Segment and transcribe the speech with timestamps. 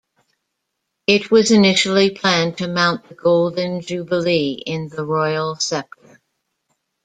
[1.05, 6.19] It was initially planned to mount the Golden Jubilee in the royal sceptre.